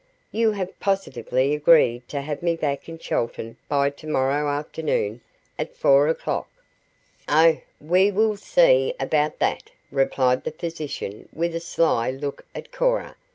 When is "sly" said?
11.59-12.09